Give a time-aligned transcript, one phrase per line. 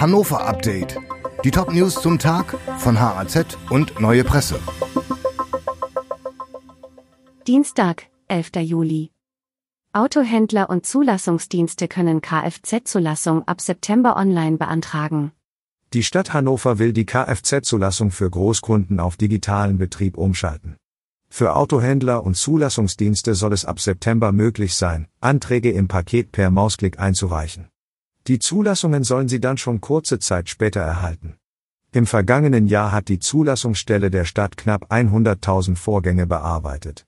[0.00, 0.96] Hannover Update.
[1.42, 4.60] Die Top-News zum Tag von HAZ und Neue Presse.
[7.48, 8.50] Dienstag, 11.
[8.60, 9.10] Juli.
[9.92, 15.32] Autohändler und Zulassungsdienste können Kfz-Zulassung ab September online beantragen.
[15.92, 20.76] Die Stadt Hannover will die Kfz-Zulassung für Großkunden auf digitalen Betrieb umschalten.
[21.28, 27.00] Für Autohändler und Zulassungsdienste soll es ab September möglich sein, Anträge im Paket per Mausklick
[27.00, 27.66] einzureichen.
[28.28, 31.38] Die Zulassungen sollen sie dann schon kurze Zeit später erhalten.
[31.92, 37.06] Im vergangenen Jahr hat die Zulassungsstelle der Stadt knapp 100.000 Vorgänge bearbeitet.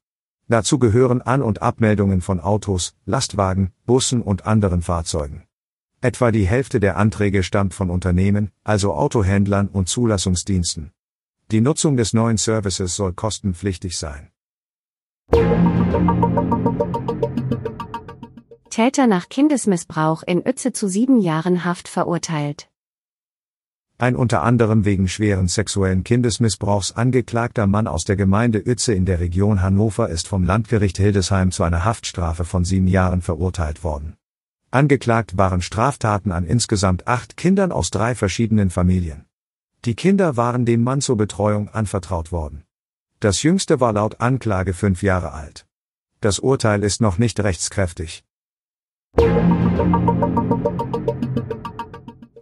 [0.48, 5.44] Dazu gehören An- und Abmeldungen von Autos, Lastwagen, Bussen und anderen Fahrzeugen.
[6.00, 10.90] Etwa die Hälfte der Anträge stammt von Unternehmen, also Autohändlern und Zulassungsdiensten.
[11.50, 14.30] Die Nutzung des neuen Services soll kostenpflichtig sein.
[18.80, 22.70] Täter nach Kindesmissbrauch in Uetze zu sieben Jahren Haft verurteilt.
[23.98, 29.20] Ein unter anderem wegen schweren sexuellen Kindesmissbrauchs angeklagter Mann aus der Gemeinde Uetze in der
[29.20, 34.16] Region Hannover ist vom Landgericht Hildesheim zu einer Haftstrafe von sieben Jahren verurteilt worden.
[34.70, 39.26] Angeklagt waren Straftaten an insgesamt acht Kindern aus drei verschiedenen Familien.
[39.84, 42.64] Die Kinder waren dem Mann zur Betreuung anvertraut worden.
[43.18, 45.66] Das jüngste war laut Anklage fünf Jahre alt.
[46.22, 48.24] Das Urteil ist noch nicht rechtskräftig.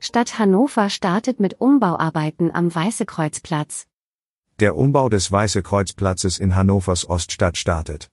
[0.00, 3.86] Stadt Hannover startet mit Umbauarbeiten am Weiße Kreuzplatz.
[4.58, 8.08] Der Umbau des Weiße Kreuzplatzes in Hannovers Oststadt startet.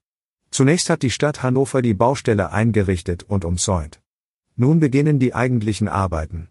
[0.51, 4.01] Zunächst hat die Stadt Hannover die Baustelle eingerichtet und umzäunt.
[4.55, 6.49] Nun beginnen die eigentlichen Arbeiten.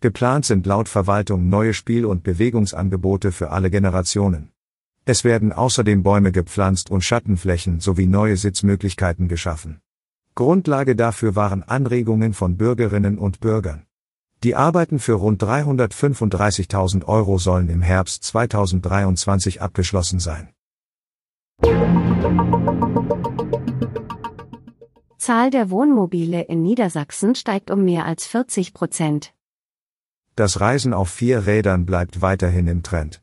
[0.00, 4.52] Geplant sind laut Verwaltung neue Spiel- und Bewegungsangebote für alle Generationen.
[5.04, 9.80] Es werden außerdem Bäume gepflanzt und Schattenflächen sowie neue Sitzmöglichkeiten geschaffen.
[10.34, 13.86] Grundlage dafür waren Anregungen von Bürgerinnen und Bürgern.
[14.42, 20.48] Die Arbeiten für rund 335.000 Euro sollen im Herbst 2023 abgeschlossen sein.
[25.18, 29.32] Zahl der Wohnmobile in Niedersachsen steigt um mehr als 40 Prozent.
[30.34, 33.22] Das Reisen auf vier Rädern bleibt weiterhin im Trend.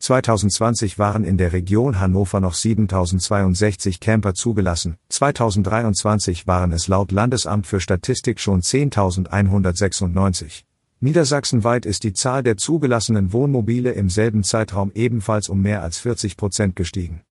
[0.00, 7.66] 2020 waren in der Region Hannover noch 7062 Camper zugelassen, 2023 waren es laut Landesamt
[7.66, 10.62] für Statistik schon 10.196.
[11.00, 16.36] Niedersachsenweit ist die Zahl der zugelassenen Wohnmobile im selben Zeitraum ebenfalls um mehr als 40
[16.36, 17.22] Prozent gestiegen.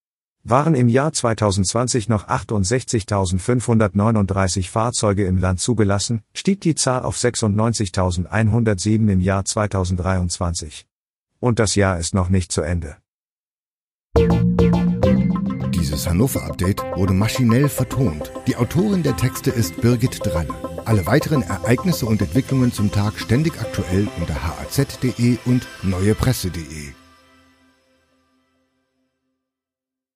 [0.44, 9.12] Waren im Jahr 2020 noch 68.539 Fahrzeuge im Land zugelassen, stieg die Zahl auf 96.107
[9.12, 10.86] im Jahr 2023.
[11.40, 12.98] Und das Jahr ist noch nicht zu Ende.
[15.70, 18.32] Dieses Hannover-Update wurde maschinell vertont.
[18.48, 20.54] Die Autorin der Texte ist Birgit Dralle.
[20.86, 26.94] Alle weiteren Ereignisse und Entwicklungen zum Tag ständig aktuell unter haz.de und neuepresse.de.